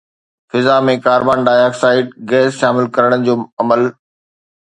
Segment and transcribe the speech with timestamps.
[0.49, 3.81] فضا ۾ carbon dioxide gas شامل ڪرڻ جو عمل